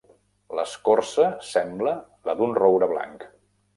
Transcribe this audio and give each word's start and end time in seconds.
L'escorça 0.59 1.27
sembla 1.49 1.93
la 2.31 2.35
d'un 2.41 2.57
roure 2.65 2.89
blanc. 2.95 3.29